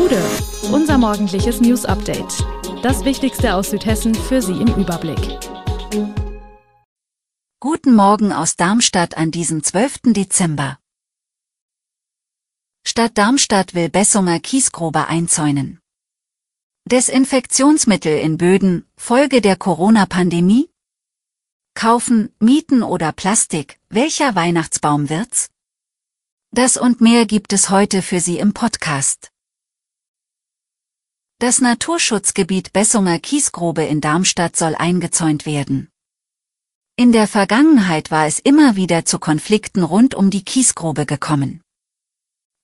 Gude, 0.00 0.22
unser 0.72 0.96
morgendliches 0.96 1.60
News 1.60 1.84
Update. 1.84 2.42
Das 2.82 3.04
Wichtigste 3.04 3.54
aus 3.54 3.68
Südhessen 3.68 4.14
für 4.14 4.40
Sie 4.40 4.58
im 4.58 4.74
Überblick. 4.76 5.20
Guten 7.60 7.94
Morgen 7.94 8.32
aus 8.32 8.56
Darmstadt 8.56 9.18
an 9.18 9.30
diesem 9.30 9.62
12. 9.62 10.14
Dezember. 10.14 10.78
Stadt 12.82 13.18
Darmstadt 13.18 13.74
will 13.74 13.90
Bessunger 13.90 14.40
Kiesgrube 14.40 15.06
einzäunen. 15.06 15.80
Desinfektionsmittel 16.86 18.20
in 18.20 18.38
Böden, 18.38 18.86
Folge 18.96 19.42
der 19.42 19.56
Corona-Pandemie? 19.56 20.70
Kaufen, 21.74 22.34
mieten 22.38 22.82
oder 22.82 23.12
Plastik, 23.12 23.78
welcher 23.90 24.34
Weihnachtsbaum 24.34 25.10
wird's? 25.10 25.50
Das 26.52 26.78
und 26.78 27.02
mehr 27.02 27.26
gibt 27.26 27.52
es 27.52 27.68
heute 27.68 28.00
für 28.00 28.20
Sie 28.20 28.38
im 28.38 28.54
Podcast. 28.54 29.30
Das 31.40 31.62
Naturschutzgebiet 31.62 32.74
Bessunger 32.74 33.18
Kiesgrube 33.18 33.82
in 33.82 34.02
Darmstadt 34.02 34.56
soll 34.56 34.74
eingezäunt 34.74 35.46
werden. 35.46 35.88
In 36.96 37.12
der 37.12 37.26
Vergangenheit 37.26 38.10
war 38.10 38.26
es 38.26 38.40
immer 38.40 38.76
wieder 38.76 39.06
zu 39.06 39.18
Konflikten 39.18 39.82
rund 39.82 40.14
um 40.14 40.28
die 40.28 40.44
Kiesgrube 40.44 41.06
gekommen. 41.06 41.62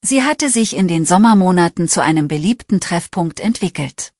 Sie 0.03 0.23
hatte 0.23 0.51
sich 0.51 0.77
in 0.77 0.89
den 0.89 1.07
Sommermonaten 1.07 1.89
zu 1.89 2.03
einem 2.03 2.29
beliebten 2.29 2.79
Treffpunkt 2.79 3.41
entwickelt. 3.41 4.13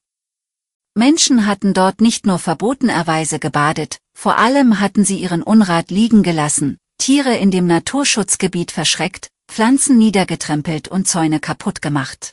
Menschen 0.95 1.45
hatten 1.45 1.75
dort 1.75 2.01
nicht 2.01 2.25
nur 2.25 2.39
verbotenerweise 2.39 3.39
gebadet, 3.39 3.99
vor 4.15 4.39
allem 4.39 4.81
hatten 4.81 5.05
sie 5.05 5.19
ihren 5.19 5.43
Unrat 5.43 5.91
liegen 5.91 6.23
gelassen, 6.23 6.79
Tiere 6.97 7.37
in 7.37 7.51
dem 7.51 7.67
Naturschutzgebiet 7.67 8.73
verschreckt, 8.73 9.29
Pflanzen 9.49 9.99
niedergetrempelt 9.99 10.89
und 10.89 11.07
Zäune 11.07 11.41
kaputt 11.41 11.83
gemacht. 11.83 12.33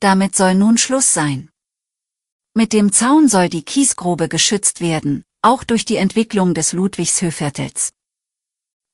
Damit 0.00 0.36
soll 0.36 0.54
nun 0.54 0.78
Schluss 0.78 1.12
sein. 1.12 1.50
Mit 2.54 2.72
dem 2.72 2.92
Zaun 2.92 3.28
soll 3.28 3.48
die 3.48 3.64
Kiesgrube 3.64 4.28
geschützt 4.28 4.80
werden, 4.80 5.24
auch 5.42 5.64
durch 5.64 5.84
die 5.84 5.96
Entwicklung 5.96 6.54
des 6.54 6.72
Ludwigshöhviertels. 6.72 7.92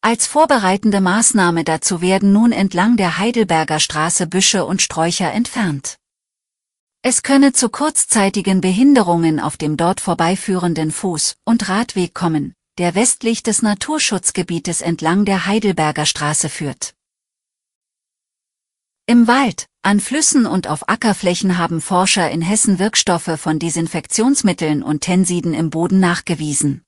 Als 0.01 0.27
vorbereitende 0.27 1.01
Maßnahme 1.01 1.65
dazu 1.65 2.01
werden 2.01 2.33
nun 2.33 2.53
entlang 2.53 2.97
der 2.97 3.19
Heidelberger 3.19 3.81
Straße 3.81 4.27
Büsche 4.27 4.65
und 4.65 4.83
Sträucher 4.83 5.33
entfernt. 5.33 5.97
Es 7.03 7.23
könne 7.23 7.53
zu 7.53 7.69
kurzzeitigen 7.69 8.63
Behinderungen 8.63 9.41
auf 9.41 9.59
dem 9.59 9.77
dort 9.77 10.01
vorbeiführenden 10.01 10.91
Fuß- 10.91 11.37
und 11.45 11.69
Radweg 11.69 12.15
kommen, 12.15 12.55
der 12.79 12.95
westlich 12.95 13.43
des 13.43 13.61
Naturschutzgebietes 13.61 14.81
entlang 14.81 15.27
der 15.27 15.45
Heidelberger 15.45 16.07
Straße 16.07 16.49
führt. 16.49 16.95
Im 19.07 19.27
Wald, 19.27 19.67
an 19.83 20.01
Flüssen 20.01 20.47
und 20.47 20.67
auf 20.67 20.89
Ackerflächen 20.89 21.59
haben 21.59 21.83
Forscher 21.83 22.31
in 22.31 22.41
Hessen 22.41 22.79
Wirkstoffe 22.79 23.39
von 23.39 23.59
Desinfektionsmitteln 23.59 24.83
und 24.83 25.03
Tensiden 25.03 25.53
im 25.53 25.69
Boden 25.69 26.01
nachgewiesen. 26.01 26.83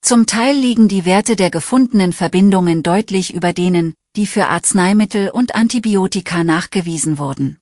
Zum 0.00 0.26
Teil 0.26 0.54
liegen 0.56 0.86
die 0.86 1.04
Werte 1.04 1.34
der 1.34 1.50
gefundenen 1.50 2.12
Verbindungen 2.12 2.84
deutlich 2.84 3.34
über 3.34 3.52
denen, 3.52 3.94
die 4.14 4.28
für 4.28 4.46
Arzneimittel 4.46 5.30
und 5.30 5.56
Antibiotika 5.56 6.44
nachgewiesen 6.44 7.18
wurden. 7.18 7.58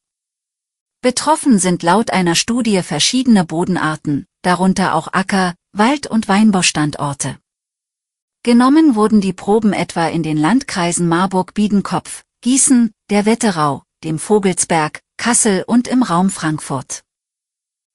Betroffen 1.01 1.59
sind 1.59 1.83
laut 1.83 2.11
einer 2.11 2.34
Studie 2.34 2.83
verschiedene 2.83 3.47
Bodenarten, 3.47 4.27
darunter 4.43 4.95
auch 4.95 5.15
Acker, 5.15 5.55
Wald- 5.73 6.07
und 6.07 6.29
Weinbaustandorte. 6.29 7.39
Genommen 8.43 8.97
wurden 8.97 9.23
die 9.23 9.33
Proben 9.33 9.73
etwa 9.73 10.09
in 10.09 10.23
den 10.23 10.37
Landkreisen 10.37 11.09
Marburg-Biedenkopf, 11.09 12.23
Gießen, 12.43 12.93
der 13.09 13.25
Wetterau, 13.25 13.85
dem 14.03 14.19
Vogelsberg, 14.19 15.01
Kassel 15.17 15.62
und 15.65 15.87
im 15.87 16.03
Raum 16.03 16.29
Frankfurt. 16.29 17.05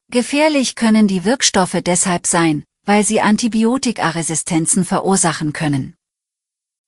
Gefährlich 0.09 0.75
können 0.75 1.09
die 1.09 1.25
Wirkstoffe 1.25 1.77
deshalb 1.85 2.27
sein, 2.27 2.63
weil 2.85 3.03
sie 3.03 3.19
Antibiotikaresistenzen 3.19 4.85
verursachen 4.85 5.51
können. 5.51 5.95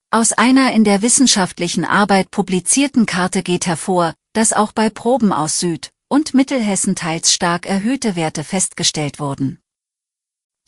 Aus 0.09 0.31
einer 0.31 0.72
in 0.72 0.85
der 0.85 1.01
wissenschaftlichen 1.01 1.83
Arbeit 1.83 2.31
publizierten 2.31 3.06
Karte 3.06 3.44
geht 3.44 3.66
hervor, 3.67 4.13
dass 4.31 4.53
auch 4.53 4.72
bei 4.72 4.89
Proben 4.89 5.33
aus 5.33 5.59
Süd- 5.59 5.91
und 6.07 6.33
Mittelhessen 6.33 6.95
teils 6.95 7.33
stark 7.33 7.66
erhöhte 7.66 8.16
Werte 8.16 8.45
festgestellt 8.45 9.19
wurden. 9.19 9.59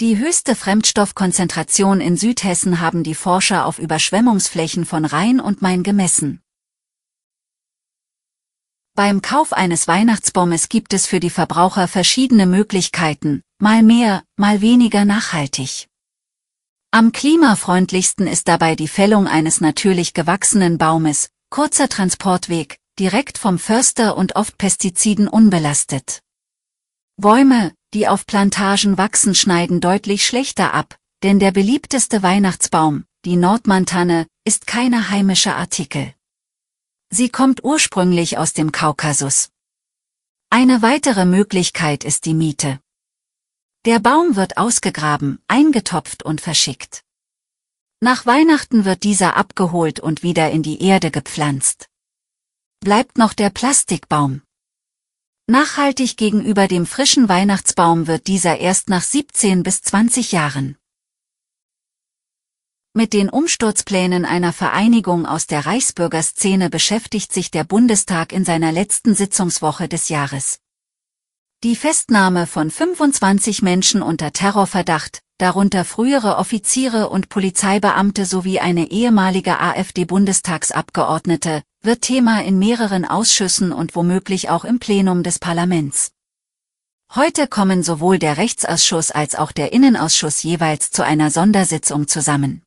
Die 0.02 0.18
höchste 0.18 0.56
Fremdstoffkonzentration 0.56 2.02
in 2.02 2.18
Südhessen 2.18 2.82
haben 2.82 3.04
die 3.04 3.16
Forscher 3.16 3.66
auf 3.66 3.80
Überschwemmungsflächen 3.80 4.86
von 4.86 5.06
Rhein 5.06 5.40
und 5.40 5.62
Main 5.62 5.84
gemessen. 5.84 6.42
Beim 8.98 9.22
Kauf 9.22 9.52
eines 9.52 9.90
Weihnachtsbaumes 9.90 10.70
gibt 10.70 10.94
es 10.94 11.06
für 11.06 11.20
die 11.20 11.30
Verbraucher 11.30 11.90
verschiedene 11.90 12.46
Möglichkeiten, 12.46 13.42
mal 13.60 13.84
mehr, 13.84 14.24
mal 14.38 14.62
weniger 14.62 15.04
nachhaltig. 15.04 15.90
Am 16.92 17.12
klimafreundlichsten 17.12 18.26
ist 18.26 18.48
dabei 18.48 18.78
die 18.78 18.88
Fällung 18.88 19.28
eines 19.28 19.60
natürlich 19.60 20.14
gewachsenen 20.14 20.78
Baumes, 20.78 21.30
kurzer 21.50 21.90
Transportweg, 21.90 22.78
direkt 22.98 23.38
vom 23.38 23.60
Förster 23.60 24.16
und 24.16 24.38
oft 24.38 24.58
Pestiziden 24.58 25.28
unbelastet. 25.28 26.22
Bäume, 27.18 27.74
die 27.94 28.08
auf 28.08 28.26
Plantagen 28.26 28.98
wachsen, 28.98 29.36
schneiden 29.36 29.82
deutlich 29.82 30.26
schlechter 30.26 30.74
ab, 30.74 30.96
denn 31.22 31.40
der 31.40 31.52
beliebteste 31.52 32.24
Weihnachtsbaum, 32.24 33.04
die 33.26 33.36
Nordmantanne, 33.36 34.26
ist 34.46 34.68
keine 34.68 35.10
heimische 35.10 35.54
Artikel. 35.54 36.15
Sie 37.10 37.30
kommt 37.30 37.64
ursprünglich 37.64 38.38
aus 38.38 38.54
dem 38.54 38.72
Kaukasus. 38.72 39.50
Eine 40.50 40.82
weitere 40.82 41.26
Möglichkeit 41.26 42.04
ist 42.04 42.26
die 42.26 42.34
Miete. 42.34 42.80
Der 43.86 44.00
Baum 44.00 44.36
wird 44.36 44.58
ausgegraben, 44.58 45.40
eingetopft 45.48 46.24
und 46.24 46.42
verschickt. 46.42 47.04
Nach 48.00 48.26
Weihnachten 48.26 48.86
wird 48.86 49.04
dieser 49.04 49.38
abgeholt 49.38 50.00
und 50.00 50.24
wieder 50.24 50.52
in 50.52 50.64
die 50.64 50.82
Erde 50.82 51.12
gepflanzt. 51.12 51.88
Bleibt 52.80 53.18
noch 53.18 53.34
der 53.34 53.50
Plastikbaum. 53.50 54.42
Nachhaltig 55.48 56.18
gegenüber 56.18 56.68
dem 56.68 56.86
frischen 56.86 57.30
Weihnachtsbaum 57.30 58.08
wird 58.08 58.28
dieser 58.28 58.58
erst 58.58 58.90
nach 58.90 59.04
17 59.04 59.62
bis 59.62 59.82
20 59.84 60.32
Jahren. 60.32 60.78
Mit 62.98 63.12
den 63.12 63.28
Umsturzplänen 63.28 64.24
einer 64.24 64.54
Vereinigung 64.54 65.26
aus 65.26 65.48
der 65.48 65.66
Reichsbürgerszene 65.66 66.70
beschäftigt 66.70 67.34
sich 67.34 67.52
der 67.52 67.66
Bundestag 67.66 68.32
in 68.32 68.46
seiner 68.46 68.72
letzten 68.72 69.16
Sitzungswoche 69.16 69.90
des 69.90 70.08
Jahres. 70.08 70.62
Die 71.66 71.76
Festnahme 71.76 72.48
von 72.48 72.72
25 72.72 73.62
Menschen 73.62 74.02
unter 74.02 74.32
Terrorverdacht, 74.32 75.20
darunter 75.40 75.84
frühere 75.84 76.38
Offiziere 76.38 77.10
und 77.10 77.28
Polizeibeamte 77.28 78.26
sowie 78.26 78.62
eine 78.62 78.90
ehemalige 78.90 79.60
AfD-Bundestagsabgeordnete, 79.60 81.64
wird 81.82 82.02
Thema 82.02 82.46
in 82.46 82.58
mehreren 82.58 83.04
Ausschüssen 83.04 83.74
und 83.74 83.94
womöglich 83.98 84.50
auch 84.50 84.64
im 84.64 84.80
Plenum 84.80 85.22
des 85.22 85.40
Parlaments. 85.40 86.12
Heute 87.14 87.50
kommen 87.50 87.84
sowohl 87.84 88.20
der 88.20 88.38
Rechtsausschuss 88.38 89.12
als 89.12 89.36
auch 89.36 89.52
der 89.52 89.74
Innenausschuss 89.74 90.44
jeweils 90.44 90.92
zu 90.92 91.04
einer 91.04 91.30
Sondersitzung 91.30 92.08
zusammen. 92.08 92.65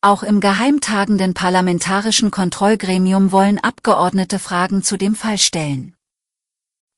Auch 0.00 0.22
im 0.22 0.38
geheimtagenden 0.38 1.34
parlamentarischen 1.34 2.30
Kontrollgremium 2.30 3.32
wollen 3.32 3.58
Abgeordnete 3.58 4.38
Fragen 4.38 4.84
zu 4.84 4.96
dem 4.96 5.16
Fall 5.16 5.38
stellen. 5.38 5.96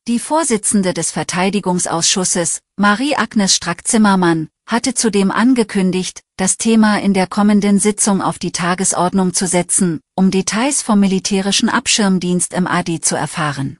Die 0.06 0.18
Vorsitzende 0.18 0.92
des 0.92 1.10
Verteidigungsausschusses, 1.10 2.60
Marie-Agnes 2.76 3.54
Strack-Zimmermann, 3.54 4.48
hatte 4.66 4.92
zudem 4.92 5.30
angekündigt, 5.30 6.22
das 6.36 6.58
Thema 6.58 7.00
in 7.00 7.14
der 7.14 7.26
kommenden 7.26 7.78
Sitzung 7.78 8.20
auf 8.20 8.38
die 8.38 8.52
Tagesordnung 8.52 9.32
zu 9.32 9.46
setzen, 9.46 10.00
um 10.14 10.30
Details 10.30 10.82
vom 10.82 11.00
militärischen 11.00 11.70
Abschirmdienst 11.70 12.52
im 12.52 12.66
AD 12.66 13.00
zu 13.00 13.16
erfahren. 13.16 13.78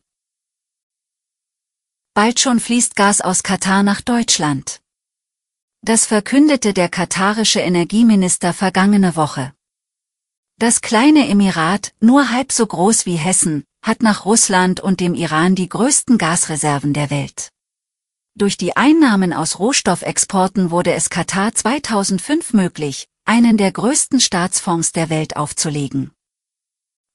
Bald 2.14 2.40
schon 2.40 2.58
fließt 2.58 2.96
Gas 2.96 3.20
aus 3.20 3.43
Katar 3.43 3.82
nach 3.82 4.00
Deutschland. 4.00 4.80
Das 5.82 6.05
verkündete 6.05 6.75
der 6.75 6.91
katarische 6.91 7.61
Energieminister 7.61 8.53
vergangene 8.53 9.17
Woche. 9.17 9.55
Das 10.59 10.82
kleine 10.82 11.27
Emirat, 11.27 11.94
nur 12.00 12.31
halb 12.31 12.53
so 12.53 12.67
groß 12.67 13.06
wie 13.06 13.17
Hessen, 13.17 13.65
hat 13.82 14.03
nach 14.03 14.27
Russland 14.27 14.81
und 14.81 15.00
dem 15.00 15.15
Iran 15.15 15.55
die 15.55 15.71
größten 15.71 16.19
Gasreserven 16.19 16.93
der 16.93 17.09
Welt. 17.09 17.49
Durch 18.35 18.59
die 18.59 18.77
Einnahmen 18.77 19.32
aus 19.32 19.59
Rohstoffexporten 19.59 20.71
wurde 20.71 20.93
es 20.93 21.09
Katar 21.09 21.55
2005 21.55 22.53
möglich, 22.53 23.09
einen 23.25 23.56
der 23.56 23.73
größten 23.73 24.21
Staatsfonds 24.21 24.93
der 24.93 25.09
Welt 25.09 25.37
aufzulegen. 25.37 26.12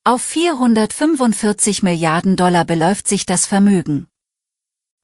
Auf 0.04 0.24
445 0.24 1.84
Milliarden 1.84 2.36
Dollar 2.36 2.66
beläuft 2.66 3.08
sich 3.08 3.28
das 3.28 3.46
Vermögen. 3.46 4.08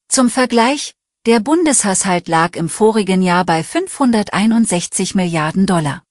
Zum 0.08 0.32
Vergleich, 0.32 0.96
der 1.28 1.40
Bundeshaushalt 1.40 2.28
lag 2.28 2.56
im 2.56 2.68
vorigen 2.68 3.22
Jahr 3.22 3.46
bei 3.46 3.64
561 3.64 5.14
Milliarden 5.14 5.68
Dollar. 5.68 6.04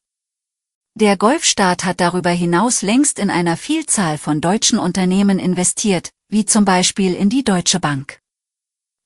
Der 0.94 1.16
Golfstaat 1.16 1.84
hat 1.84 2.00
darüber 2.00 2.30
hinaus 2.30 2.82
längst 2.82 3.18
in 3.18 3.28
einer 3.28 3.56
Vielzahl 3.56 4.18
von 4.18 4.40
deutschen 4.40 4.78
Unternehmen 4.78 5.40
investiert, 5.40 6.10
wie 6.28 6.44
zum 6.44 6.64
Beispiel 6.64 7.14
in 7.14 7.28
die 7.28 7.42
Deutsche 7.42 7.80
Bank. 7.80 8.20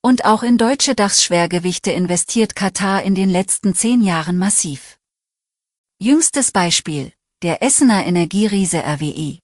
Und 0.02 0.26
auch 0.26 0.42
in 0.42 0.58
deutsche 0.58 0.94
DAX-Schwergewichte 0.94 1.90
investiert 1.92 2.54
Katar 2.54 3.02
in 3.02 3.14
den 3.14 3.30
letzten 3.30 3.74
zehn 3.74 4.02
Jahren 4.02 4.36
massiv. 4.36 4.98
Jüngstes 5.98 6.52
Beispiel, 6.52 7.14
der 7.42 7.62
Essener 7.62 8.04
Energieriese 8.04 8.82
RWE. 8.84 9.43